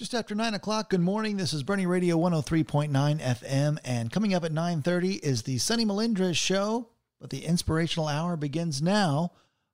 [0.00, 1.36] Just after 9 o'clock, good morning.
[1.36, 2.88] This is Boerne Radio 103.9
[3.20, 3.76] FM.
[3.84, 6.88] And coming up at 9.30 is the Sunny Melindres Show.
[7.20, 9.32] But the inspirational hour begins now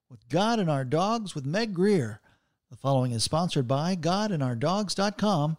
[0.09, 2.19] with God and Our Dogs with Meg Grier.
[2.69, 5.55] The following is sponsored by GodandOurDogs.com.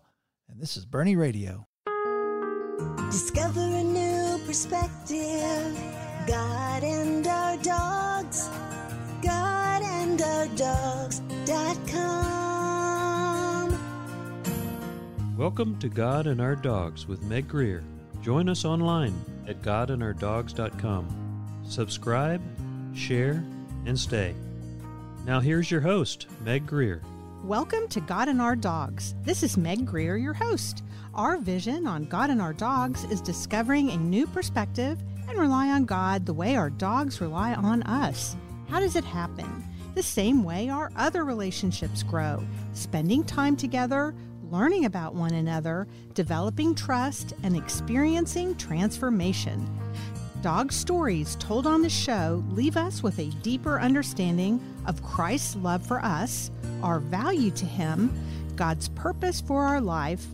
[0.50, 1.66] And this is Boerne Radio.
[3.10, 5.78] Discover a new perspective.
[6.26, 7.97] God and our dogs.
[15.38, 17.84] Welcome to God and Our Dogs with Meg Grier.
[18.22, 19.14] Join us online
[19.46, 21.62] at godandourdogs.com.
[21.64, 22.42] Subscribe,
[22.92, 23.44] share,
[23.86, 24.34] and stay.
[25.24, 27.02] Now here's your host, Meg Grier.
[27.44, 29.14] Welcome to God and Our Dogs.
[29.22, 30.82] This is Meg Grier, your host.
[31.14, 34.98] Our vision on God and Our Dogs is discovering a new perspective
[35.28, 38.36] and rely on God the way our dogs rely on us.
[38.68, 39.62] How does it happen?
[39.94, 44.16] The same way our other relationships grow, spending time together,
[44.50, 49.68] learning about one another, developing trust, and experiencing transformation.
[50.42, 55.84] Dog stories told on the show leave us with a deeper understanding of Christ's love
[55.84, 56.50] for us,
[56.82, 58.12] our value to Him,
[58.54, 60.26] God's purpose for our life,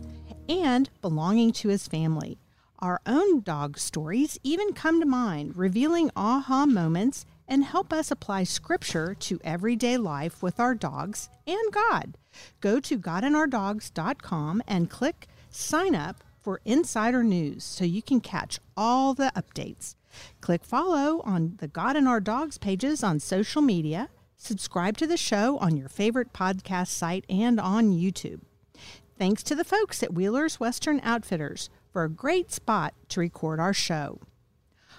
[0.47, 2.37] and belonging to His family.
[2.79, 8.43] Our own dog stories even come to mind, revealing aha moments and help us apply
[8.43, 12.17] scripture to everyday life with our dogs and God.
[12.61, 19.13] Go to godandourdogs.com and click sign up for insider news so you can catch all
[19.13, 19.95] the updates.
[20.41, 24.09] Click follow on the God and Our Dogs pages on social media.
[24.37, 28.41] Subscribe to the show on your favorite podcast site and on YouTube.
[29.17, 33.73] Thanks to the folks at Wheeler's Western Outfitters for a great spot to record our
[33.73, 34.19] show.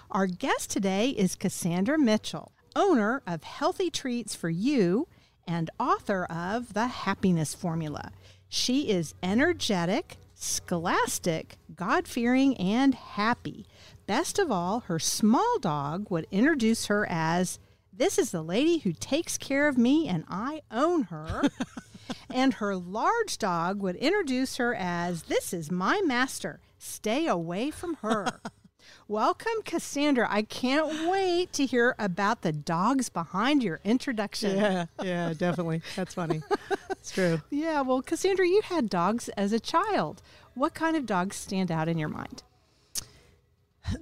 [0.09, 5.07] Our guest today is Kasandra Mitchell, owner of Healthy Treats for You
[5.47, 8.11] and author of The Happiness Formula.
[8.49, 13.65] She is energetic, scholastic, God fearing, and happy.
[14.05, 17.59] Best of all, her small dog would introduce her as
[17.91, 21.43] this is the lady who takes care of me and I own her.
[22.29, 26.59] and her large dog would introduce her as this is my master.
[26.77, 28.39] Stay away from her.
[29.09, 30.27] Welcome, Kasandra.
[30.29, 34.57] I can't wait to hear about the dogs behind your introduction.
[34.57, 35.81] Yeah, yeah, definitely.
[35.95, 36.41] That's funny.
[36.89, 37.41] It's true.
[37.49, 40.21] Yeah, well, Kasandra, you had dogs as a child.
[40.55, 42.43] What kind of dogs stand out in your mind?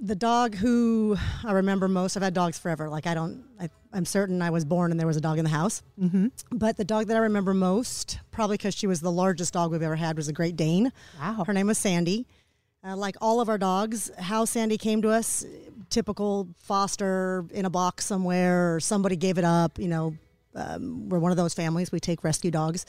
[0.00, 2.88] The dog who I remember most, I've had dogs forever.
[2.88, 5.44] Like, I don't, I, am certain I was born and there was a dog in
[5.44, 5.84] the house.
[6.00, 6.28] Mm-hmm.
[6.50, 9.82] But the dog that I remember most, probably because she was the largest dog we've
[9.82, 10.92] ever had, was a Great Dane.
[11.20, 11.44] Wow.
[11.46, 12.26] Her name was Sandy.
[12.86, 15.44] Uh, like all of our dogs, how Sandy came to us,
[15.90, 19.76] typical foster in a box somewhere, or somebody gave it up.
[19.78, 20.16] You know,
[20.54, 21.90] um, we're one of those families.
[21.90, 22.86] We take rescue dogs.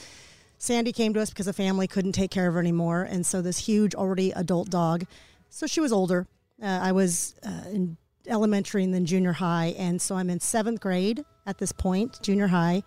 [0.60, 3.42] Sandy came to us because the family couldn't take care of her anymore, and so
[3.42, 5.06] this huge, already adult dog.
[5.50, 6.28] So she was older.
[6.62, 7.98] Uh, I was uh, in
[8.28, 12.48] elementary and then junior high, and so I'm in seventh grade at this point, junior
[12.48, 12.84] high,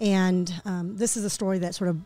[0.00, 1.98] and um, this is a story that sort of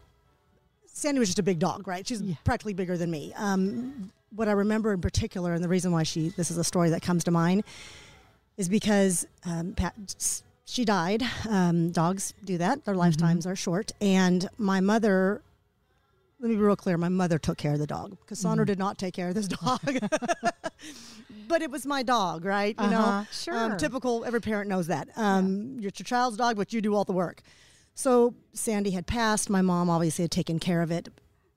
[0.87, 2.07] Sandy was just a big dog, right?
[2.07, 2.37] She's Yeah.
[2.45, 3.33] practically bigger than me.
[3.37, 6.91] Um, what I remember in particular, and the reason why she this is a story
[6.91, 7.65] that comes to mind,
[8.57, 9.95] is because um, Pat,
[10.65, 11.23] she died.
[11.49, 13.93] Um, dogs do that; their lifetimes are short.
[14.01, 15.43] And my mother,
[16.41, 18.17] let me be real clear: my mother took care of the dog.
[18.27, 19.81] Kasandra did not take care of this dog,
[21.49, 22.75] but it was my dog, right?
[22.79, 23.55] You Uh-huh, know, sure.
[23.57, 24.25] Um, typical.
[24.25, 25.09] Every parent knows that.
[25.17, 27.43] Um, You're your child's dog, but you do all the work.
[27.95, 29.49] So Sandy had passed.
[29.49, 31.09] My mom obviously had taken care of it.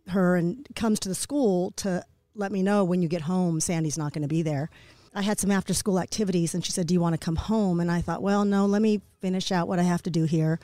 [0.07, 2.03] Her and comes to the school to
[2.35, 4.69] let me know when you get home, Sandy's not going to be there.
[5.13, 7.79] I had some after school activities and she said, Do you want to come home?
[7.79, 10.59] And I thought, Well, no, let me finish out what I have to do here.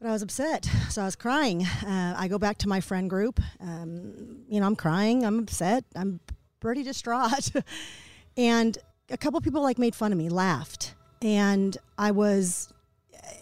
[0.00, 0.68] But I was upset.
[0.88, 1.64] So I was crying.
[1.64, 3.38] Uh, I go back to my friend group.
[3.60, 5.24] Um, you know, I'm crying.
[5.24, 5.84] I'm upset.
[5.94, 6.18] I'm
[6.58, 7.52] pretty distraught.
[8.36, 8.78] and
[9.10, 10.94] a couple people like made fun of me, laughed.
[11.20, 12.72] And I was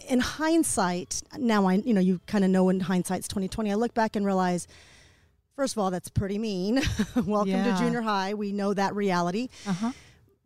[0.07, 3.71] in hindsight, now I, you know, you kind of know in hindsight's 2020.
[3.71, 4.67] I look back and realize,
[5.55, 6.81] first of all, that's pretty mean.
[7.15, 7.73] Welcome Yeah.
[7.75, 8.33] to junior high.
[8.33, 9.49] We know that reality.
[9.67, 9.91] Uh-huh.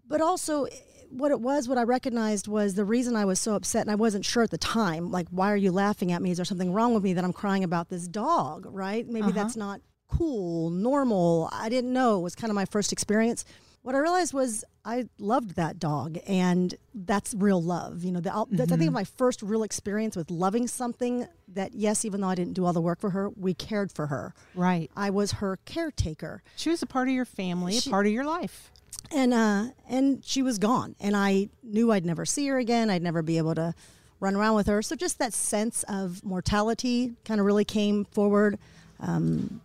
[0.08, 0.68] But also,
[1.10, 3.96] what it was, what I recognized was the reason I was so upset, and I
[3.96, 6.32] wasn't sure at the time, like, why are you laughing at me?
[6.32, 9.08] Is there something wrong with me that I'm crying about this dog, right?
[9.08, 11.50] Maybe that's not cool, normal.
[11.52, 12.20] I didn't know.
[12.20, 13.46] It was kind of my first experience.
[13.86, 18.04] What I realized was I loved that dog, and that's real love.
[18.04, 22.04] You know, the, that's, I think my first real experience with loving something that, yes,
[22.04, 24.34] even though I didn't do all the work for her, we cared for her.
[24.56, 24.90] Right.
[24.96, 26.42] I was her caretaker.
[26.56, 28.72] She was a part of your family, She- a part of your life.
[29.12, 33.04] and uh and she was gone and i knew i'd never see her again i'd
[33.04, 33.72] never be able to
[34.20, 38.58] run around with her so just that sense of mortality kind of really came forward
[39.00, 39.62] um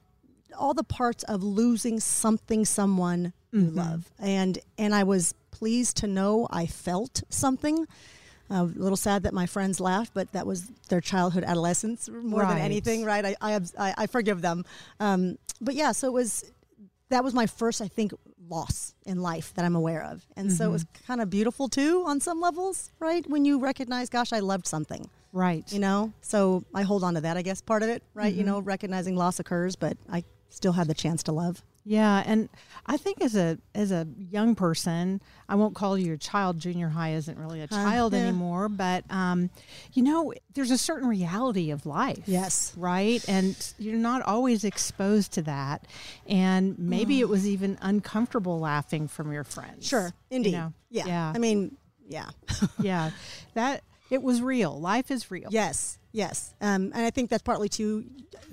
[0.58, 6.06] all the parts of losing something, someone you love, and and I was pleased to
[6.06, 7.86] know I felt something.
[8.52, 12.40] Uh, a little sad that my friends laughed, but that was their childhood, adolescence more
[12.46, 13.24] than anything, right?
[13.24, 14.64] I I, I, I forgive them.
[14.98, 16.44] Um, but yeah, so it was
[17.10, 18.12] that was my first, I think,
[18.48, 22.04] loss in life that I'm aware of, and so it was kind of beautiful too
[22.06, 23.24] on some levels, right?
[23.28, 25.62] When you recognize, gosh, I loved something Right.
[25.72, 28.42] you know so i hold on to that i guess part of it right you
[28.42, 32.48] know recognizing loss occurs but i still had the chance to love Yeah, and
[32.86, 36.58] I think as a as a young person, I won't call you a child.
[36.58, 38.20] Junior high isn't really a child yeah.
[38.20, 39.48] anymore, but um,
[39.94, 42.22] you know, there's a certain reality of life.
[42.26, 42.74] Yes.
[42.76, 45.86] right, and you're not always exposed to that,
[46.26, 49.86] and maybe it was even uncomfortable laughing from your friends.
[49.86, 50.72] sure indeed You know?
[50.90, 51.76] yeah yeah, i mean
[52.08, 52.28] yeah
[52.80, 53.10] yeah.
[53.54, 54.78] That it was real.
[54.80, 55.48] Life is real.
[55.50, 58.04] yes yes um, and i think that's partly too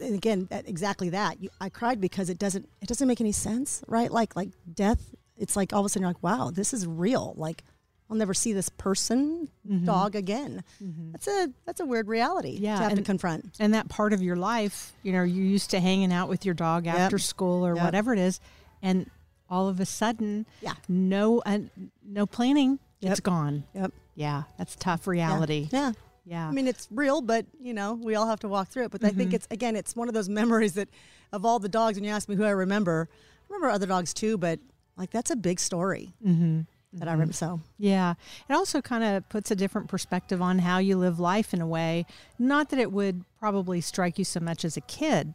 [0.01, 3.31] and again that, exactly that you, i cried because it doesn't it doesn't make any
[3.31, 6.73] sense right like like death it's like all of a sudden you're like wow this
[6.73, 7.63] is real like
[8.09, 9.49] i'll never see this person
[9.83, 10.63] dog again
[11.11, 12.63] that's a that's a weird reality Mm-hmm.
[12.63, 15.71] Yeah, to have to confront and that part of your life, you know, you're used
[15.71, 16.95] to hanging out with your dog Yep.
[16.95, 17.83] after school or Yep.
[17.83, 18.39] whatever it is,
[18.81, 19.09] and
[19.49, 20.73] all of a sudden, Yeah.
[20.87, 21.59] no, uh,
[22.05, 23.11] no planning, Yep.
[23.11, 23.63] it's gone.
[23.73, 25.67] yep Yeah, that's tough reality.
[25.71, 25.87] yeah.
[25.87, 25.91] Yeah,
[26.31, 28.91] I mean, it's real, but you know, we all have to walk through it.
[28.91, 29.17] But I Mm-hmm.
[29.17, 30.89] think it's again, it's one of those memories that
[31.31, 31.97] of all the dogs.
[31.97, 34.59] When you ask me who I remember, I remember other dogs too, but
[34.97, 36.61] like that's a big story Mm-hmm.
[36.93, 37.33] that I remember.
[37.33, 38.15] So yeah.
[38.49, 41.67] It also kind of puts a different perspective on how you live life in a
[41.67, 42.05] way.
[42.39, 45.33] Not that it would probably strike you so much as a kid,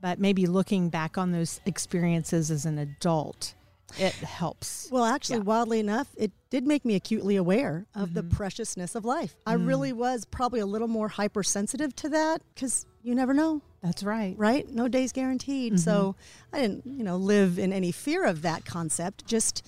[0.00, 3.54] but maybe looking back on those experiences as an adult,
[3.98, 4.88] it helps.
[4.90, 5.42] Well, actually, Yeah.
[5.44, 8.14] wildly enough, it did make me acutely aware of Mm-hmm.
[8.14, 9.36] the preciousness of life.
[9.46, 9.66] I Mm.
[9.66, 14.34] really was probably a little more hypersensitive to that because you never know, That's right.
[14.38, 14.68] right?
[14.68, 15.80] No day's guaranteed.
[15.80, 16.14] So
[16.52, 16.56] Mm-hmm.
[16.56, 19.26] I didn't, you know, live in any fear of that concept.
[19.26, 19.64] Just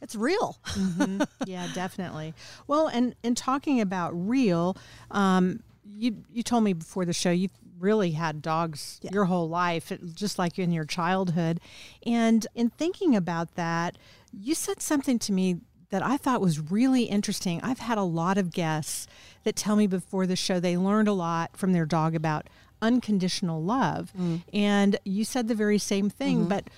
[0.00, 0.58] it's real.
[1.46, 2.34] yeah, definitely.
[2.66, 4.76] Well, and in talking about real,
[5.10, 7.48] um, you you told me before the show you
[7.82, 9.10] really had dogs Yeah.
[9.12, 11.60] your whole life, just like in your childhood.
[12.06, 13.96] And in thinking about that,
[14.32, 17.60] you said something to me that I thought was really interesting.
[17.60, 19.06] I've had a lot of guests
[19.44, 22.48] that tell me before the show they learned a lot from their dog about
[22.80, 24.10] unconditional love.
[24.18, 24.42] Mm.
[24.52, 26.48] And you said the very same thing, mm-hmm.
[26.48, 26.70] but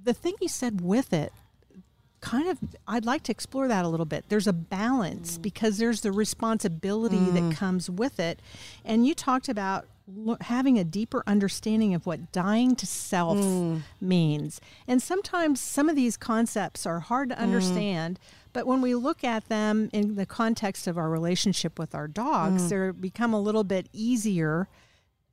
[0.00, 1.32] the thing you said with it
[2.20, 4.26] kind of I'd like to explore that a little bit.
[4.28, 5.42] There's a balance mm.
[5.42, 7.54] because there's the responsibility that mm.
[7.54, 8.40] comes with it.
[8.84, 9.86] And you talked about
[10.42, 13.78] having a deeper understanding of what dying to self hmm.
[14.00, 14.60] means.
[14.86, 17.42] And sometimes some of these concepts are hard to hmm.
[17.42, 18.18] understand,
[18.52, 22.62] but when we look at them in the context of our relationship with our dogs,
[22.62, 22.68] hmm.
[22.68, 24.68] they become a little bit easier.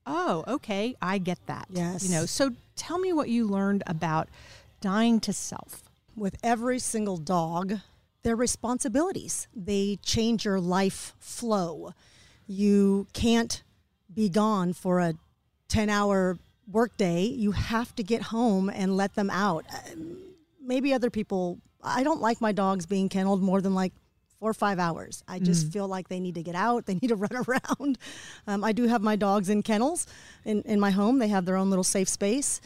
[0.06, 1.68] Oh, okay, I get that.
[1.70, 2.04] Yes.
[2.04, 4.30] You know, so tell me what you learned about
[4.82, 5.84] dying to self.
[6.16, 7.80] with every single dog,
[8.24, 9.48] their responsibilities.
[9.56, 11.94] They change your life flow.
[12.46, 13.64] You can't
[14.14, 15.14] be gone for a
[15.70, 16.38] 10 hour
[16.72, 17.24] workday.
[17.24, 19.66] You have to get home and let them out.
[19.72, 19.96] Uh,
[20.62, 23.92] Maybe other people, I don't like my dogs being kenneled more than like
[24.40, 25.24] four or five hours.
[25.28, 26.86] I just feel like they need to get out.
[26.86, 27.98] They need to run around.
[28.46, 30.06] Um, I do have my dogs in kennels
[30.46, 31.18] in, in my home.
[31.18, 32.62] They have their own little safe space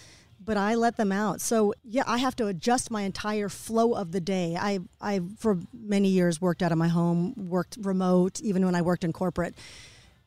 [0.46, 1.42] but I let them out.
[1.42, 4.58] So yeah, I have to adjust my entire flow of the day.
[4.60, 8.82] I I for many years worked out of my home, worked remote, even when I
[8.82, 9.56] worked in corporate.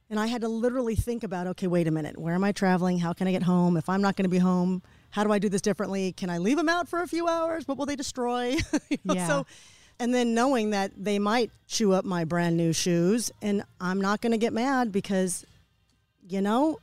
[0.08, 2.98] And I had to literally think about, okay, wait a minute, where am I traveling?
[2.98, 3.76] How can I get home?
[3.76, 6.12] If I'm not going to be home, how do I do this differently?
[6.12, 7.66] Can I leave them out for a few hours?
[7.66, 8.56] What will they destroy?
[8.90, 9.26] You know, Yeah.
[9.26, 9.46] So
[9.98, 14.20] and then knowing that they might chew up my brand new shoes and I'm not
[14.20, 15.44] going to get mad because
[16.28, 16.78] you know,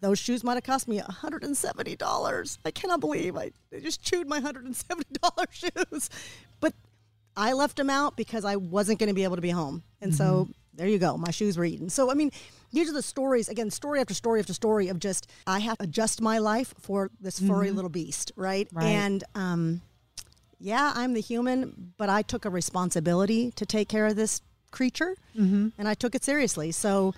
[0.00, 2.58] those shoes might have cost me $170.
[2.64, 6.10] I cannot believe I they just chewed my $170 shoes.
[6.60, 6.74] But
[7.36, 9.82] I left them out because I wasn't going to be able to be home.
[10.00, 10.52] And so mm-hmm.
[10.76, 11.16] There you go.
[11.16, 11.90] My shoes were eaten.
[11.90, 12.30] So, I mean,
[12.72, 15.84] these are the stories, again, story after story after story of just, I have to
[15.84, 18.68] adjust my life for this furry little beast, right?
[18.72, 18.84] Right.
[18.84, 19.80] And, um,
[20.58, 25.16] yeah, I'm the human, but I took a responsibility to take care of this creature
[25.78, 26.72] and I took it seriously.
[26.72, 27.14] So,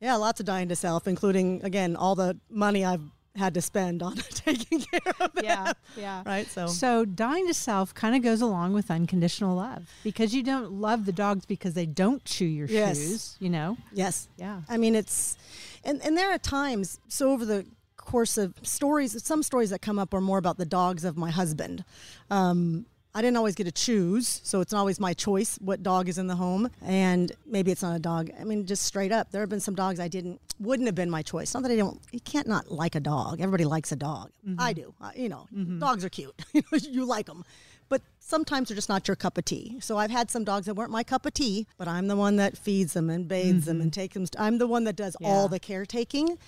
[0.00, 3.02] yeah, lots of dying to self, including, again, all the money I've
[3.40, 5.44] had to spend on taking care of it.
[5.44, 6.22] Yeah, yeah.
[6.24, 6.46] Right.
[6.46, 10.70] So, So dying to self kind of goes along with unconditional love because you don't
[10.72, 12.96] love the dogs because they don't chew your Yes.
[12.98, 13.76] shoes, you know?
[13.92, 14.28] yes.
[14.36, 14.60] Yeah.
[14.68, 15.36] I mean, it's,
[15.84, 17.66] and, and there are times, so over the
[17.96, 21.30] course of stories, some stories that come up are more about the dogs of my
[21.30, 21.84] husband.
[22.30, 26.08] Um, I didn't always get to choose, so it's not always my choice what dog
[26.08, 26.70] is in the home.
[26.82, 28.30] And maybe it's not a dog.
[28.38, 31.10] I mean, just straight up, there have been some dogs I didn't wouldn't have been
[31.10, 31.54] my choice.
[31.54, 32.00] Not that I don't.
[32.12, 33.40] You can't not like a dog.
[33.40, 34.30] Everybody likes a dog.
[34.46, 34.60] Mm-hmm.
[34.60, 34.94] I do.
[35.00, 35.78] Uh, you know, mm-hmm.
[35.78, 36.34] dogs are cute.
[36.82, 37.44] you like them,
[37.88, 39.78] but sometimes they're just not your cup of tea.
[39.80, 42.36] So I've had some dogs that weren't my cup of tea, but I'm the one
[42.36, 43.82] that feeds them and bathes them mm-hmm.
[43.82, 44.26] and takes them.
[44.38, 46.38] I'm the one that does all the caretaking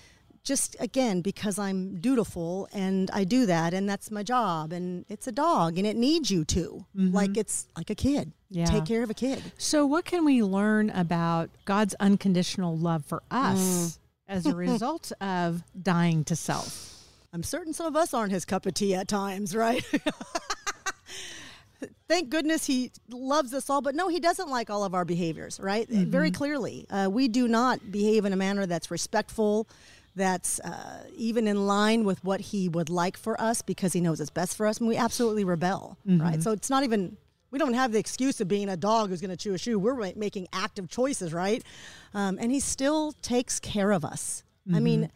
[0.43, 5.25] just again because I'm dutiful and I do that and that's my job and it's
[5.27, 6.85] a dog and it needs you to.
[6.95, 7.15] Mm-hmm.
[7.15, 8.31] Like it's like a kid.
[8.49, 8.65] Yeah.
[8.65, 9.41] take care of a kid.
[9.57, 13.97] So, what can we learn about God's unconditional love for us mm.
[14.27, 16.91] as a result of dying to self?
[17.33, 19.83] I'm certain some of us aren't his cup of tea at times right?
[22.07, 25.59] Thank goodness he loves us all but no he doesn't like all of our behaviors
[25.59, 25.89] right?
[25.89, 26.37] Very mm-hmm.
[26.37, 26.85] clearly.
[26.91, 29.67] Uh, we do not behave in a manner that's respectful
[30.15, 34.19] that's uh, even in line with what he would like for us because he knows
[34.21, 36.41] it's best for us and we absolutely rebel right?
[36.43, 37.17] So it's not even
[37.51, 39.77] we don't have the excuse of being a dog who's going to chew a shoe.
[39.77, 41.63] We're making active choices right?
[42.13, 44.43] Um, and he still takes care of us.
[44.73, 45.09] I mean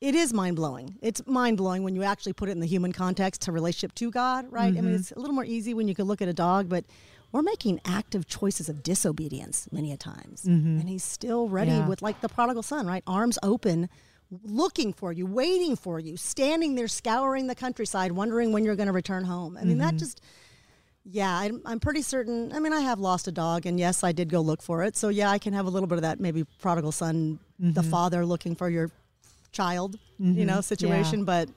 [0.00, 0.98] it is mind blowing.
[1.00, 4.10] It's mind blowing when you actually put it in the human context to relationship to
[4.10, 4.76] God, right?
[4.76, 6.84] I mean, it's a little more easy when you can look at a dog, but
[7.32, 11.88] we're making active choices of disobedience many a times, and He's still ready Yeah.
[11.88, 13.02] with like the prodigal son, right?
[13.06, 13.88] Arms open,
[14.42, 18.88] looking for you, waiting for you, standing there scouring the countryside, wondering when you're going
[18.88, 19.56] to return home.
[19.56, 19.98] I mean, that mm-hmm.
[19.98, 20.20] just.
[21.06, 22.50] Yeah, I'm, I'm pretty certain.
[22.54, 24.96] I mean, I have lost a dog, and yes, I did go look for it.
[24.96, 27.90] So, yeah, I can have a little bit of that maybe prodigal son, the mm-hmm.
[27.90, 28.90] father looking for your
[29.52, 30.46] child, you mm-hmm.
[30.46, 31.26] know, situation.
[31.26, 31.50] But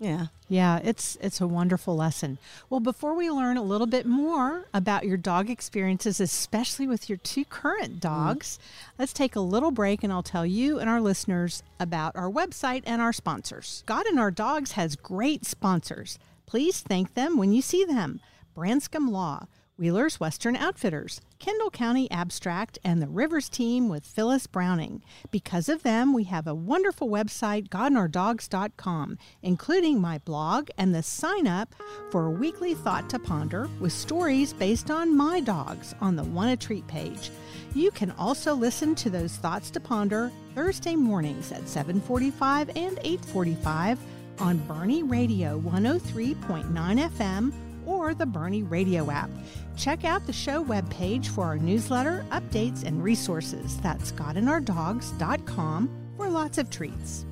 [0.00, 2.38] yeah, Yeah, it's it's a wonderful lesson.
[2.70, 7.18] Well, before we learn a little bit more about your dog experiences, especially with your
[7.18, 8.00] two current mm.
[8.00, 8.58] dogs,
[8.98, 12.82] let's take a little break and I'll tell you and our listeners about our website
[12.86, 13.84] and our sponsors.
[13.84, 16.18] God and Our Dogs has great sponsors.
[16.46, 18.20] Please thank them when you see them.
[18.54, 19.48] Branscombe Law,
[19.80, 25.02] Wheeler's Western Outfitters, Kendall County Abstract, and the Rivers team with Phyllis Browning.
[25.30, 31.46] Because of them, we have a wonderful website, godandourdogs.com, including my blog and the sign
[31.46, 31.74] up
[32.10, 36.50] for a weekly thought to ponder with stories based on my dogs on the Want
[36.50, 37.30] to Treat page.
[37.74, 43.98] You can also listen to those thoughts to ponder Thursday mornings at 7:45 and 8:45
[44.40, 49.30] on Boerne Radio 103.9 FM or the Boerne Radio app.
[49.76, 53.78] Check out the show webpage for our newsletter, updates, and resources.
[53.78, 57.24] That's godandourdogs.com for lots of treats.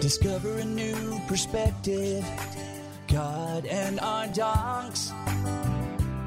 [0.00, 2.24] Discover a new perspective.
[3.08, 5.12] God and our dogs.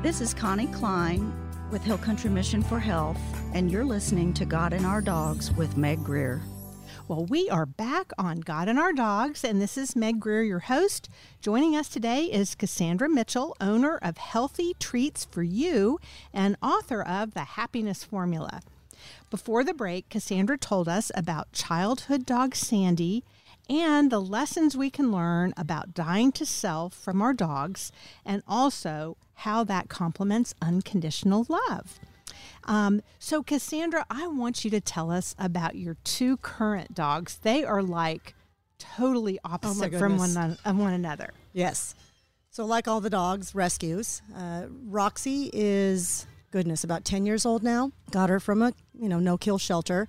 [0.01, 1.33] This is Connie Klein
[1.71, 3.19] with Hill Country Mission for Health,
[3.53, 6.41] and you're listening to God and Our Dogs with Meg Grier.
[7.07, 10.57] Well, we are back on God and Our Dogs, and this is Meg Grier, your
[10.57, 11.07] host.
[11.39, 15.99] Joining us today is Kasandra Mitchell, owner of Healthy Treats for You
[16.33, 18.61] and author of The Happiness Formula.
[19.29, 23.23] Before the break, Kasandra told us about childhood dog Sandy
[23.69, 27.91] and the lessons we can learn about dying to self from our dogs,
[28.25, 31.99] and also how that complements unconditional love.
[32.65, 37.37] Um, so, Kasandra, I want you to tell us about your two current dogs.
[37.41, 38.33] They are like
[38.79, 41.31] totally opposite from one, one another.
[41.53, 41.95] yes.
[42.49, 44.21] So, like all the dogs, rescues.
[44.35, 47.91] Uh, Roxy is goodness about ten years old now.
[48.11, 50.07] Got her from a you know no kill shelter.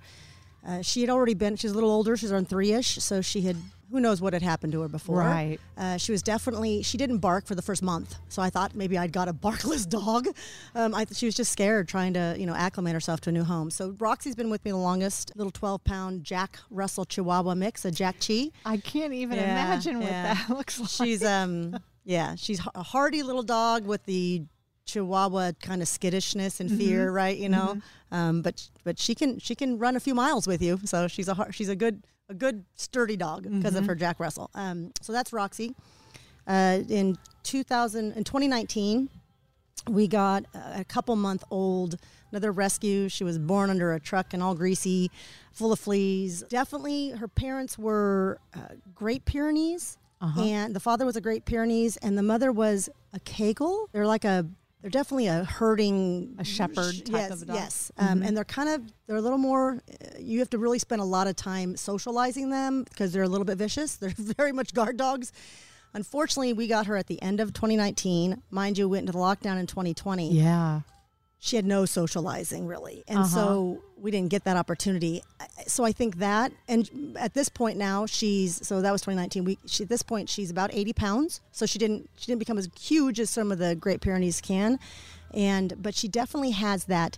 [0.65, 1.55] Uh, she had already been.
[1.57, 2.15] She's a little older.
[2.17, 2.95] She's around three ish.
[3.03, 3.57] So she had.
[3.91, 5.19] Who knows what had happened to her before?
[5.19, 5.59] Right.
[5.77, 6.83] Uh, she was definitely.
[6.83, 8.15] She didn't bark for the first month.
[8.27, 10.27] So I thought maybe I'd got a barkless dog.
[10.75, 13.43] Um, I, she was just scared, trying to you know acclimate herself to a new
[13.43, 13.69] home.
[13.71, 15.31] So Roxy's been with me the longest.
[15.35, 18.51] Little twelve pound Jack Russell Chihuahua mix, a Jack Chi.
[18.65, 20.33] I can't even Yeah, imagine what yeah.
[20.33, 20.89] that looks like.
[20.89, 24.43] She's um yeah, she's a hardy little dog with the
[24.85, 27.37] Chihuahua kind of skittishness and fear, right?
[27.37, 27.77] You know,
[28.11, 31.27] um, but but she can she can run a few miles with you, so she's
[31.27, 34.49] a she's a good a good sturdy dog because of her Jack Russell.
[34.53, 35.75] Um, so that's Roxy.
[36.45, 39.09] Uh, in 2000 in 2019,
[39.89, 41.97] we got a couple month old
[42.31, 43.07] another rescue.
[43.07, 45.09] She was born under a truck and all greasy
[45.53, 46.43] full of fleas.
[46.49, 49.97] Definitely her parents were uh, great pyrenees
[50.43, 53.87] and the father was a great pyrenees and the mother was a kegel.
[53.93, 54.45] They're like a
[54.87, 57.55] they're definitely a herding A shepherd type yes, of a dog.
[57.57, 60.79] yes um, and they're kind of they're a little more uh, you have to really
[60.79, 64.51] spend a lot of time socializing them because they're a little bit vicious they're very
[64.53, 65.31] much guard dogs
[65.93, 68.43] Unfortunately, we got her at the end of 2019.
[68.51, 70.31] Mind you, went into the lockdown in 2020.
[70.31, 70.81] yeah.
[71.39, 73.27] She had no socializing really, and Uh-huh.
[73.27, 75.21] so we didn't get that opportunity.
[75.67, 79.43] So I think that, and at this point now, she's so that was 2019.
[79.45, 82.57] We she, at this point she's about 80 pounds, so she didn't she didn't become
[82.57, 84.79] as huge as some of the Great Pyrenees can,
[85.33, 87.17] and but she definitely has that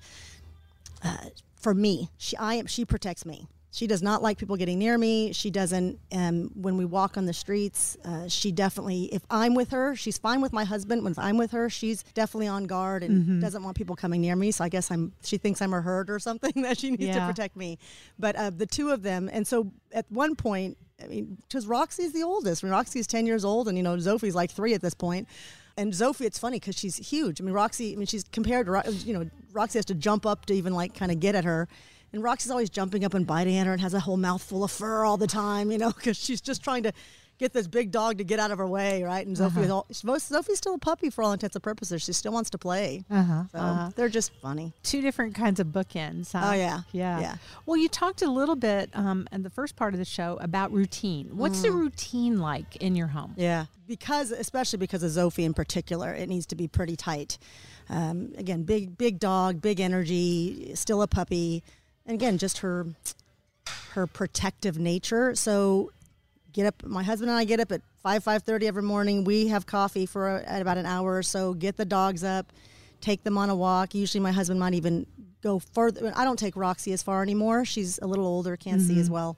[1.55, 2.09] for me.
[2.17, 3.47] She I am she protects me.
[3.71, 5.31] She does not like people getting near me.
[5.31, 5.99] She doesn't.
[6.11, 9.03] Um, when we walk on the streets, uh, she definitely.
[9.13, 11.03] If I'm with her, she's fine with my husband.
[11.03, 14.49] When I'm with her, she's definitely on guard and doesn't want people coming near me.
[14.51, 15.13] So I guess I'm.
[15.23, 17.19] She thinks I'm a herd or something that she needs Yeah.
[17.19, 17.77] to protect me.
[18.17, 22.11] But uh, the two of them, and so at one point, I mean, because Roxy's
[22.11, 22.63] the oldest.
[22.63, 25.27] I mean, Roxy's ten years old, and you know, Sophie's like three at this point.
[25.77, 27.39] And Sophie, it's funny because she's huge.
[27.39, 30.45] I mean, Roxy, I mean, she's compared to, you know, Roxy has to jump up
[30.47, 31.69] to even like kind of get at her.
[32.13, 34.71] And Roxy's always jumping up and biting at her and has a whole mouthful of
[34.71, 36.91] fur all the time, you know, because she's just trying to
[37.37, 39.25] get this big dog to get out of her way, right?
[39.25, 39.49] And Uh-huh.
[39.49, 39.85] Sophie's all,
[40.19, 42.01] Sophie's still a puppy for all intents and purposes.
[42.01, 43.05] She still wants to play.
[43.09, 43.91] Uh-huh, So uh-huh.
[43.95, 44.73] they're just funny.
[44.83, 46.33] Two different kinds of bookends.
[46.33, 46.41] Huh?
[46.49, 46.81] Oh, yeah.
[46.91, 47.35] yeah, Yeah.
[47.65, 50.73] Well, you talked a little bit um, in the first part of the show about
[50.73, 51.37] routine.
[51.37, 51.63] What's Mm.
[51.63, 53.35] the routine like in your home?
[53.37, 57.37] Yeah, because especially because of Sophie in particular, it needs to be pretty tight.
[57.89, 61.63] Um, again, big big dog, big energy, still a puppy,
[62.09, 62.87] and again, just her
[63.91, 65.35] her protective nature.
[65.35, 65.91] So
[66.51, 66.83] get up.
[66.83, 69.23] My husband and I get up at five five thirty every morning.
[69.23, 71.53] We have coffee for a, at about an hour or so.
[71.53, 72.51] Get the dogs up,
[72.99, 73.93] take them on a walk.
[73.93, 75.05] Usually, my husband might even
[75.41, 76.11] go further.
[76.15, 77.63] I don't take Roxy as far anymore.
[77.63, 79.37] She's a little older, can't see as well.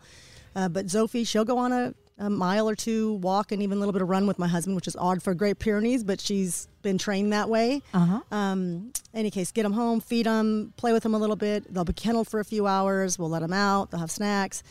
[0.55, 3.79] Uh, but Sophie, she'll go on a, a mile or two walk and even a
[3.79, 6.67] little bit of run with my husband, which is odd for Great Pyrenees, but she's
[6.83, 7.81] been trained that way.
[7.93, 8.21] Uh-huh.
[8.31, 11.73] Um, any case, get them home, feed them, play with them a little bit.
[11.73, 13.17] They'll be kenneled for a few hours.
[13.17, 13.89] We'll let them out.
[13.89, 14.61] They'll have snacks.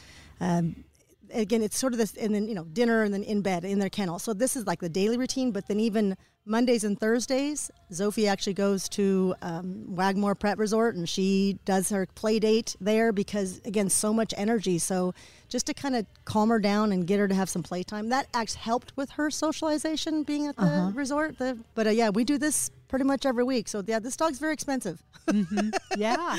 [0.41, 0.85] Um,
[1.33, 3.79] again, it's sort of this, and then you know, dinner, and then in bed in
[3.79, 4.19] their kennel.
[4.19, 5.51] So this is like the daily routine.
[5.51, 11.09] But then even Mondays and Thursdays, Sophie actually goes to um, Wagmore Pet Resort, and
[11.09, 14.79] she does her play date there because again, so much energy.
[14.79, 15.15] So
[15.49, 18.29] just to kind of calm her down and get her to have some playtime, that
[18.35, 21.39] actually helped with her socialization being at the resort.
[21.39, 23.69] The, but uh, yeah, we do this pretty much every week.
[23.69, 25.01] So yeah, this dog's very expensive.
[25.27, 25.71] Mm-hmm.
[25.97, 26.37] Yeah.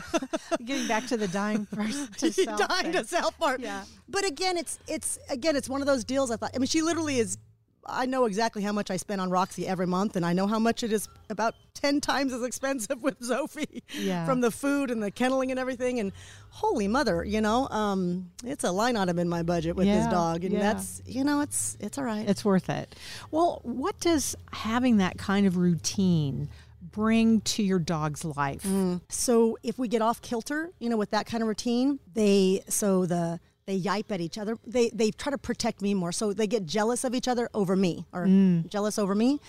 [0.64, 3.04] Getting back to the dying person to self dying to thing.
[3.04, 3.60] self part.
[3.60, 3.84] Yeah.
[4.08, 6.30] But again, it's it's again, it's one of those deals.
[6.30, 6.50] I thought.
[6.54, 7.36] I mean, she literally is.
[7.86, 10.58] I know exactly how much I spend on Roxy every month, and I know how
[10.58, 13.82] much it is about ten times as expensive with Sophie.
[13.98, 14.24] Yeah.
[14.26, 16.12] From the food and the kenneling and everything, and
[16.50, 20.44] holy mother, you know, um, it's a line item in my budget with this dog,
[20.44, 20.60] and yeah.
[20.60, 22.28] that's you know, it's it's all right.
[22.28, 22.94] It's worth it.
[23.30, 26.48] Well, what does having that kind of routine
[26.82, 28.62] bring to your dog's life?
[29.08, 33.06] So if we get off kilter, you know, with that kind of routine, they so
[33.06, 34.58] the they yipe at each other.
[34.66, 36.12] They they try to protect me more.
[36.12, 38.26] So they get jealous of each other over me or
[38.68, 39.40] jealous over me.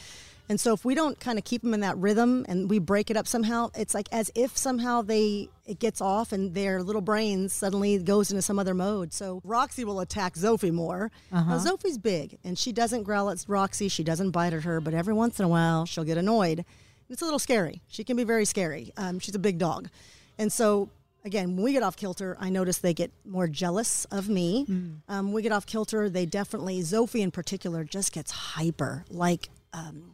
[0.49, 3.09] And so if we don't kind of keep them in that rhythm and we break
[3.09, 7.01] it up somehow, it's like as if somehow they it gets off and their little
[7.01, 9.13] brains suddenly goes into some other mode.
[9.13, 11.09] So Roxy will attack Sophie more.
[11.31, 14.93] Now Sophie's big and she doesn't growl at Roxy, she doesn't bite at her, but
[14.93, 16.65] every once in a while she'll get annoyed.
[17.09, 17.81] It's a little scary.
[17.87, 18.93] She can be very scary.
[18.97, 19.89] Um, she's a big dog.
[20.37, 20.89] And so,
[21.23, 24.65] again, when we get off kilter, I notice they get more jealous of me.
[25.07, 30.11] Um, we get off kilter, they definitely, Sophie in particular, just gets hyper, like um,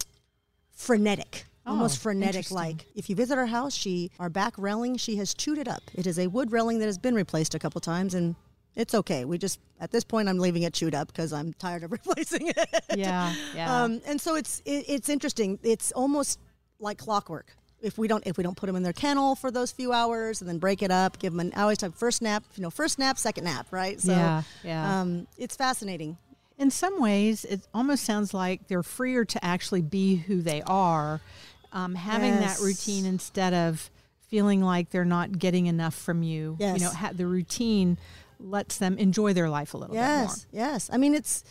[0.71, 1.45] frenetic.
[1.65, 5.57] Almost frenetic, like if you visit our house, she our back railing she has chewed
[5.57, 5.81] it up.
[5.93, 8.35] It is a wood railing that has been replaced a couple times, and
[8.73, 9.25] it's okay.
[9.25, 12.47] We just at this point I'm leaving it chewed up because I'm tired of replacing
[12.47, 12.83] it.
[12.95, 13.83] Yeah, yeah.
[13.83, 15.59] Um, and so it's it, it's interesting.
[15.61, 16.39] It's almost
[16.79, 17.53] like clockwork.
[17.87, 20.41] If we don't if we don't put them in their kennel for those few hours
[20.41, 22.69] and then break it up, give them an I always have first nap, you know,
[22.69, 23.99] first nap, second nap, right?
[23.99, 25.01] So Yeah, yeah.
[25.01, 26.17] Um, it's fascinating.
[26.59, 31.21] in some ways, it almost sounds like they're freer to actually be who they are,
[31.71, 32.57] um, having Yes.
[32.59, 33.89] that routine instead of
[34.27, 36.57] feeling like they're not getting enough from you.
[36.59, 36.79] Yes.
[36.79, 37.97] You know, ha- the routine
[38.39, 40.07] lets them enjoy their life a little bit more.
[40.23, 40.89] Yes, yes.
[40.91, 41.43] I mean, it's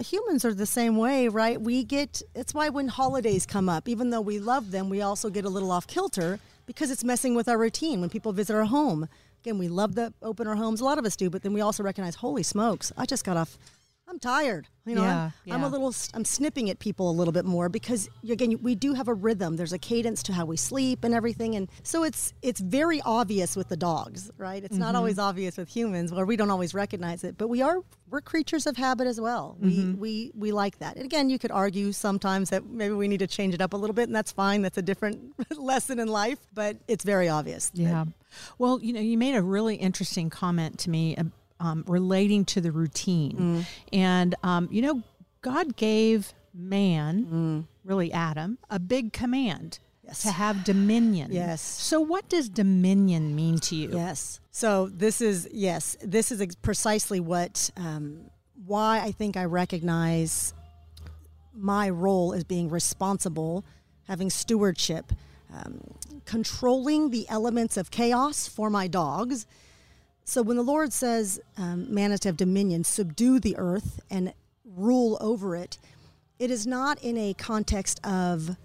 [0.00, 1.60] humans are the same way, right?
[1.60, 5.30] We get it's why when holidays come up, even though we love them, we also
[5.30, 8.00] get a little off kilter because it's messing with our routine.
[8.00, 9.08] When people visit our home,
[9.42, 10.80] again, we love to open our homes.
[10.80, 13.36] A lot of us do, but then we also recognize, holy smokes, I just got
[13.36, 13.58] off.
[14.06, 14.68] I'm tired.
[14.84, 15.94] You know, I'm, Yeah, I'm a little.
[16.12, 19.56] I'm snipping at people a little bit more because again, we do have a rhythm.
[19.56, 23.56] There's a cadence to how we sleep and everything, and so it's it's very obvious
[23.56, 24.62] with the dogs, right?
[24.62, 25.28] It's not always mm-hmm.
[25.28, 27.38] obvious with humans, where we don't always recognize it.
[27.38, 27.78] But we are
[28.10, 29.56] we're creatures of habit as well.
[29.58, 30.00] We mm-hmm.
[30.00, 30.96] we we like that.
[30.96, 33.76] And again, you could argue sometimes that maybe we need to change it up a
[33.76, 34.60] little bit, and that's fine.
[34.60, 37.70] That's a different lesson in life, but it's very obvious.
[37.70, 38.04] that- Yeah.
[38.58, 41.16] Well, you know, you made a really interesting comment to me
[41.64, 43.66] um, relating to the routine.
[43.92, 45.02] And, um, you know,
[45.42, 50.22] God gave man, really Adam, a big command Yes.
[50.22, 51.32] to have dominion.
[51.32, 51.62] Yes.
[51.62, 53.88] So, what does dominion mean to you?
[53.94, 54.38] Yes.
[54.50, 58.30] So this is yes, this is precisely what um,
[58.66, 60.52] why I think I recognize
[61.54, 63.64] my role as being responsible,
[64.06, 65.12] having stewardship,
[65.52, 65.80] um,
[66.26, 69.46] controlling the elements of chaos for my dogs.
[70.24, 74.32] So when the Lord says, um, "Man is to have dominion, subdue the earth, and
[74.64, 75.78] rule over it,"
[76.38, 78.56] it is not in a context of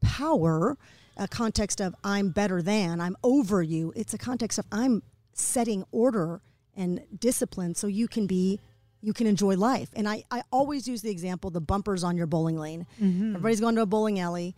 [0.00, 0.78] power,
[1.16, 3.92] a context of I'm better than, I'm over you.
[3.96, 6.40] It's a context of I'm setting order
[6.76, 8.60] and discipline so you can be
[9.00, 9.90] you can enjoy life.
[9.94, 12.86] And I, I always use the example the bumpers on your bowling lane.
[13.00, 14.54] Everybody's going to a bowling alley.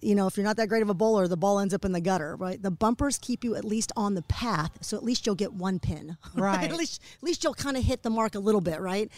[0.00, 1.92] You know, if you're not that great of a bowler, the ball ends up in
[1.92, 2.60] the gutter, right?
[2.62, 5.78] The bumpers keep you at least on the path, so at least you'll get one
[5.78, 6.16] pin.
[6.34, 6.70] Right.
[6.70, 9.10] at least at least you'll kind of hit the mark a little bit, right?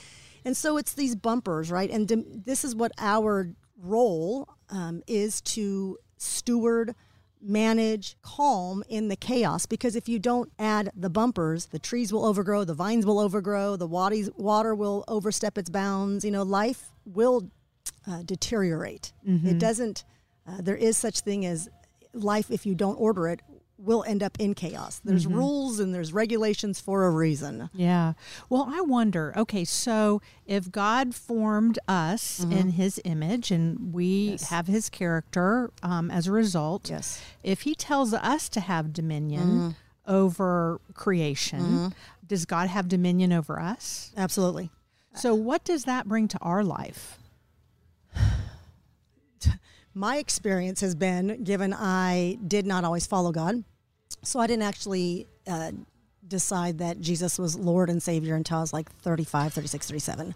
[0.45, 1.91] And so it's these bumpers, right?
[1.91, 2.09] And
[2.47, 3.51] this is what our
[3.83, 6.95] role um, is to steward,
[7.41, 9.67] manage, calm in the chaos.
[9.67, 13.77] Because if you don't add the bumpers, the trees will overgrow, the vines will overgrow,
[13.77, 16.25] the water water will overstep its bounds.
[16.25, 17.51] You know, life will
[18.07, 19.13] uh, deteriorate.
[19.49, 20.05] It doesn't.
[20.49, 21.69] Uh, there is such thing as
[22.15, 23.41] life if you don't order it
[23.77, 25.01] will end up in chaos.
[25.05, 27.71] There's rules and there's regulations for a reason.
[27.73, 28.15] Yeah.
[28.51, 34.49] Well, I wonder okay, so if God formed us in his image and we Yes.
[34.51, 37.21] have his character um, as a result, Yes.
[37.45, 39.77] if he tells us to have dominion
[40.09, 41.95] over creation,
[42.27, 44.11] does God have dominion over us?
[44.17, 44.71] Absolutely.
[45.15, 47.19] So, what does that bring to our life?
[49.95, 53.65] my experience has been given I did not always follow God.
[54.23, 55.73] So I didn't actually uh,
[56.27, 60.35] decide that Jesus was Lord and Savior until I was like 35, 36, 37.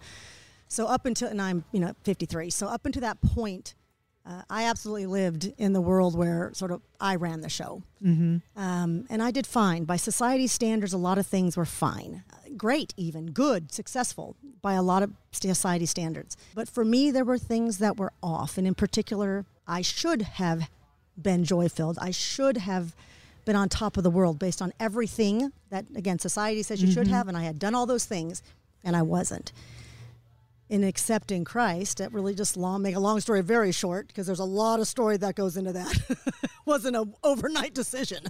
[0.69, 2.51] So up until, and I'm, you know, 53.
[2.51, 3.75] So up until that point,
[4.25, 7.83] uh, I absolutely lived in the world where sort of I ran the show.
[8.05, 8.39] Mm-hmm.
[8.61, 9.85] Um, and I did fine.
[9.85, 12.23] By society standards, a lot of things were fine.
[12.33, 16.37] Uh, great, even, good, successful by a lot of society standards.
[16.55, 18.59] But for me, there were things that were off.
[18.59, 20.71] And in particular, I should have
[21.21, 21.99] been joy filled.
[22.01, 22.95] I should have
[23.45, 27.09] been on top of the world based on everything that, again, society says you should
[27.09, 27.27] have.
[27.27, 28.41] And I had done all those things,
[28.85, 29.51] and I wasn't
[30.73, 34.39] in accepting Christ, that really just long make a long story very short because there's
[34.39, 36.19] a lot of story that goes into that.
[36.65, 38.25] wasn't an overnight decision.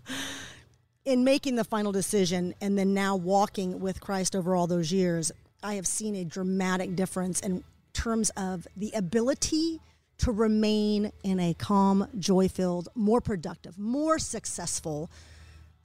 [1.05, 5.31] In making the final decision and then now walking with Christ over all those years,
[5.63, 9.79] I have seen a dramatic difference in terms of the ability
[10.19, 15.09] to remain in a calm, joy filled, more productive, more successful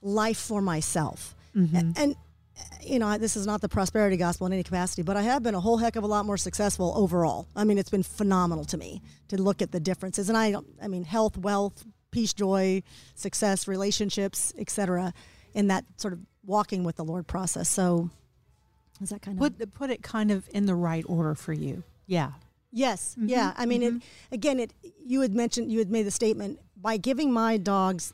[0.02, 1.36] life for myself.
[1.54, 1.76] Mm-hmm.
[1.76, 2.16] And, and
[2.82, 5.54] you know, this is not the prosperity gospel in any capacity, but I have been
[5.54, 7.46] a whole heck of a lot more successful overall.
[7.54, 10.28] I mean, it's been phenomenal to me to look at the differences.
[10.28, 12.82] And I don't, I mean, health, wealth, peace, joy,
[13.14, 15.12] success, relationships, etc.,
[15.54, 17.68] in that sort of walking with the Lord process.
[17.68, 18.10] So,
[19.00, 21.82] is that kind of Put put it kind of in the right order for you.
[22.06, 22.32] Yeah.
[22.70, 23.28] Yes, mm-hmm.
[23.28, 23.54] yeah.
[23.56, 24.34] I mean, it, mm-hmm.
[24.34, 24.74] again, it.
[25.04, 28.12] You had mentioned, you had made the statement by giving my dogs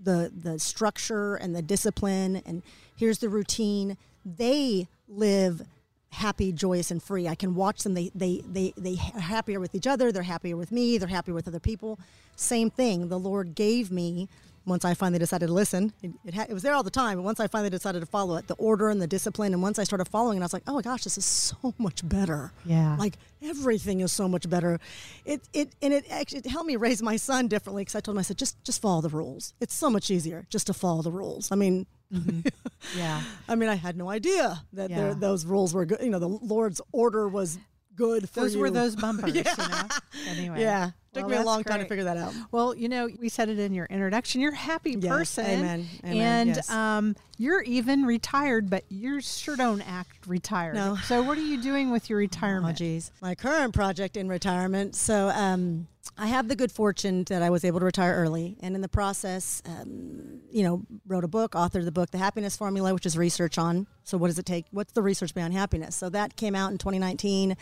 [0.00, 2.62] the the structure and the discipline, and
[2.96, 3.96] here's the routine.
[4.24, 5.62] They live
[6.10, 7.28] happy, joyous, and free.
[7.28, 7.94] I can watch them.
[7.94, 10.12] They they they they are happier with each other.
[10.12, 10.98] They're happier with me.
[10.98, 11.98] They're happier with other people.
[12.36, 13.08] Same thing.
[13.08, 14.28] The Lord gave me.
[14.66, 17.18] Once I finally decided to listen, it, it, ha- it was there all the time.
[17.18, 19.78] But once I finally decided to follow it, the order and the discipline, and once
[19.78, 22.52] I started following it, I was like, "Oh my gosh, this is so much better."
[22.64, 22.96] Yeah.
[22.98, 24.78] like everything is so much better.
[25.26, 28.14] It it and it actually it helped me raise my son differently because I told
[28.16, 29.52] him I said just just follow the rules.
[29.60, 31.52] It's so much easier just to follow the rules.
[31.52, 32.40] I mean, mm-hmm.
[32.98, 33.20] Yeah.
[33.48, 36.00] I mean, I had no idea that there, those rules were good.
[36.02, 37.58] You know, the Lord's order was
[37.96, 38.72] good for Those were you.
[38.72, 39.88] those bumpers, you know.
[40.28, 40.60] Anyway.
[40.60, 42.34] Yeah, took Well, me a long time to figure that out.
[42.50, 44.40] Well, you know, we said it in your introduction.
[44.40, 45.46] You're a happy Yes, person.
[45.46, 46.16] amen, amen,
[46.48, 46.70] And yes.
[46.70, 50.74] um, you're even retired, but you sure don't act retired.
[50.74, 50.96] No.
[51.04, 52.78] So, what are you doing with your Oh, retirement?
[52.78, 53.10] geez.
[53.22, 54.94] My current project in retirement.
[54.96, 55.86] So, um,
[56.18, 58.88] I have the good fortune that I was able to retire early, and in the
[58.88, 63.16] process, um, you know, wrote a book, authored the book, The Happiness Formula, which is
[63.18, 63.86] research on.
[64.04, 64.66] So, what does it take?
[64.70, 65.96] What's the research behind happiness?
[65.96, 67.56] So that came out in 2019.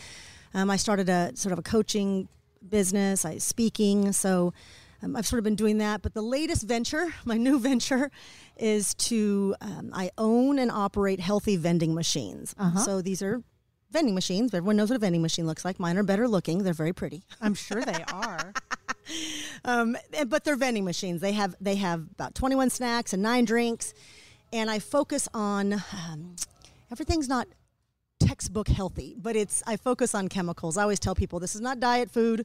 [0.55, 2.29] Um, I started a sort of a coaching
[2.69, 3.25] business.
[3.25, 4.13] I speaking.
[4.13, 4.53] So.
[5.05, 8.13] Um, I've sort of been doing that, but the latest venture, my new venture,
[8.57, 12.55] is to um, I own and operate healthy vending machines.
[12.85, 13.43] So these are
[13.93, 14.55] vending machines.
[14.55, 15.79] Everyone knows what a vending machine looks like.
[15.79, 16.63] Mine are better looking.
[16.63, 17.23] They're very pretty.
[17.41, 18.53] I'm sure they are.
[19.65, 19.97] Um,
[20.29, 21.21] but they're vending machines.
[21.21, 23.95] They have they have about 21 snacks and nine drinks,
[24.53, 26.37] and I focus on um,
[26.91, 27.49] everything's not
[28.27, 30.77] textbook healthy, but it's I focus on chemicals.
[30.77, 32.45] I always tell people this is not diet food.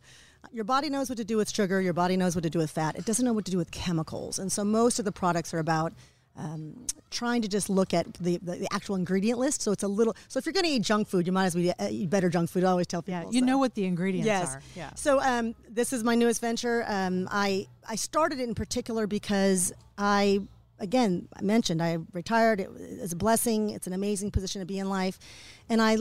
[0.51, 1.81] Your body knows what to do with sugar.
[1.81, 2.95] Your body knows what to do with fat.
[2.97, 4.39] It doesn't know what to do with chemicals.
[4.39, 5.93] And so most of the products are about
[6.37, 9.61] um, trying to just look at the, the, the actual ingredient list.
[9.61, 10.15] So it's a little.
[10.27, 12.29] So if you're going to eat junk food, you might as well eat, uh, better
[12.29, 12.63] junk food.
[12.63, 13.21] I always tell people.
[13.21, 13.45] Yeah, you so.
[13.45, 14.55] know what the ingredients Yes.
[14.55, 14.61] are.
[14.75, 14.91] Yeah.
[14.95, 16.85] So um, this is my newest venture.
[16.87, 20.41] Um, I I started it in particular because I
[20.79, 22.59] again I mentioned I retired.
[22.59, 23.71] It was a blessing.
[23.71, 25.19] It's an amazing position to be in life,
[25.69, 25.97] and I.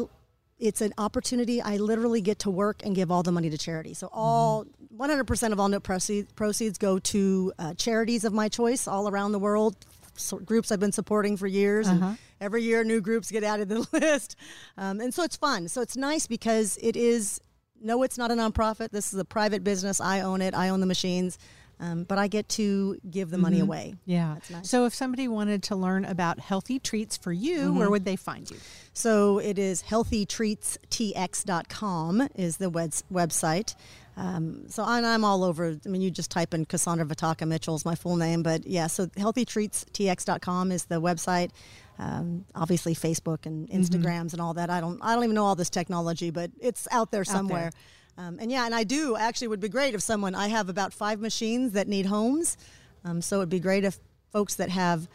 [0.58, 1.60] It's an opportunity.
[1.60, 3.92] I literally get to work and give all the money to charity.
[3.92, 4.64] So all
[4.96, 9.32] 100% of all net proceeds proceeds go to uh, charities of my choice all around
[9.32, 9.76] the world.
[10.14, 12.00] So groups I've been supporting for years, and
[12.40, 14.36] every year new groups get added to the list,
[14.78, 15.68] um, and so it's fun.
[15.68, 17.38] So it's nice because it is
[17.80, 18.90] no, it's not a nonprofit.
[18.90, 20.00] This is a private business.
[20.00, 20.54] I own it.
[20.54, 21.38] I own the machines,
[21.78, 23.94] um, but I get to give the money away.
[24.06, 24.36] Yeah.
[24.50, 24.70] Nice.
[24.70, 28.50] So if somebody wanted to learn about healthy treats for you, where would they find
[28.50, 28.56] you?
[28.94, 33.74] So it is healthytreatstx.com is the web- website.
[34.18, 35.76] Um, so and I'm all over.
[35.84, 38.86] I mean, you just type in Kasandra Vitacca Mitchell is my full name, but yeah.
[38.86, 41.50] So healthytreatstx.com is the website.
[41.98, 44.70] Um, obviously, Facebook and Instagrams and all that.
[44.70, 44.98] I don't.
[45.02, 47.70] I don't even know all this technology, but it's out there somewhere.
[48.18, 50.34] Um, and yeah, and I do actually would be great if someone.
[50.34, 52.56] I have about five machines that need homes,
[53.04, 53.98] um, so it'd be great if
[54.32, 55.08] folks that have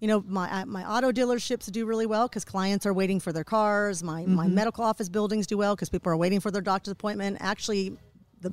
[0.00, 3.44] you know my my auto dealerships do really well because clients are waiting for their
[3.44, 4.02] cars.
[4.02, 7.38] My my medical office buildings do well because people are waiting for their doctor's appointment.
[7.40, 7.96] Actually
[8.40, 8.52] the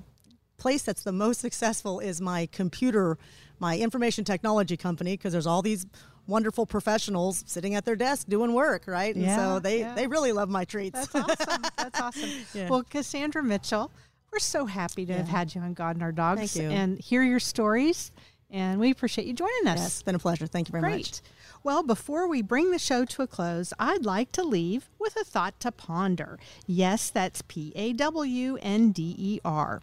[0.57, 3.17] place that's the most successful is my computer
[3.59, 5.85] my information technology company because there's all these
[6.29, 9.95] wonderful professionals sitting at their desk doing work right and Yeah, so they yeah.
[9.95, 11.61] they really love my treats That's awesome.
[11.77, 12.29] That's awesome.
[12.53, 12.69] Yeah.
[12.69, 13.91] Well, Kasandra Mitchell,
[14.31, 17.39] we're so happy to have had you on God and Our Dogs and hear your
[17.39, 18.11] stories.
[18.51, 19.77] And we appreciate you joining us.
[19.79, 20.95] yes it's been a pleasure thank you very Great.
[20.97, 21.21] much
[21.63, 25.23] Well, before we bring the show to a close, I'd like to leave with a
[25.23, 26.39] thought to ponder.
[26.65, 29.81] Yes, that's P A W N D E R.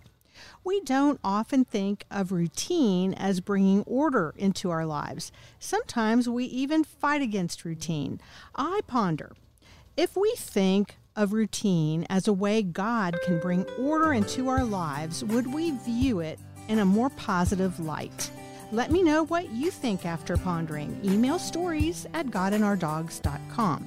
[0.65, 5.33] We don't often think of routine as bringing order into our lives.
[5.59, 8.21] Sometimes we even fight against routine.
[8.55, 9.33] I ponder
[9.97, 15.25] if we think of routine as a way God can bring order into our lives,
[15.25, 18.31] would we view it in a more positive light?
[18.73, 21.01] Let me know what you think after pondering.
[21.05, 23.87] Email stories at godandourdogs.com.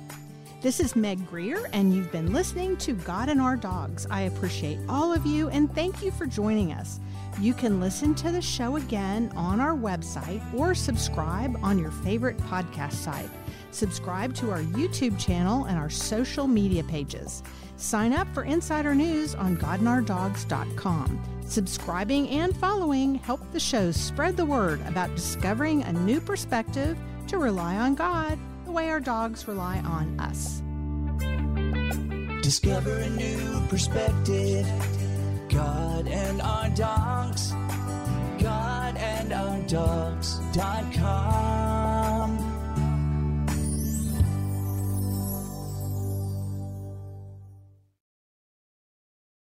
[0.61, 4.05] This is Meg Grier, and you've been listening to God and Our Dogs.
[4.11, 6.99] I appreciate all of you and thank you for joining us.
[7.39, 12.37] You can listen to the show again on our website or subscribe on your favorite
[12.39, 13.29] podcast site.
[13.71, 17.41] Subscribe to our YouTube channel and our social media pages.
[17.77, 21.23] Sign up for insider news on godandourdogs.com.
[21.45, 27.37] Subscribing and following help the show spread the word about discovering a new perspective to
[27.37, 28.37] rely on God
[28.69, 30.61] the way our dogs rely on us.
[32.43, 34.67] Discover a new perspective.
[35.49, 37.51] God and our dogs.
[38.37, 40.37] God and our dogs.com.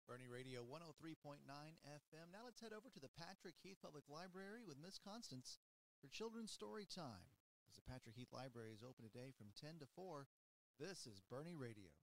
[0.06, 1.42] Boerne Radio 103.9
[1.90, 2.30] FM.
[2.32, 5.58] Now let's head over to the Patrick Heath Public Library with Miss Constance
[6.00, 7.26] for Children's Story Time.
[7.78, 10.26] The Patrick Heath Library is open today from 10 to 4,
[10.80, 11.94] this is Boerne Radio.